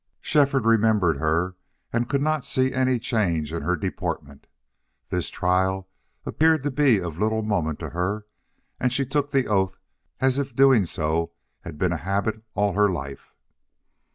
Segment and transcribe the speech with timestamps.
[0.19, 1.57] Shefford remembered her
[1.93, 4.47] and could not see any change in her deportment.
[5.11, 5.87] This trial
[6.25, 8.25] appeared to be of little moment to her
[8.79, 9.77] and she took the oath
[10.19, 13.35] as if doing so had been a habit all her life.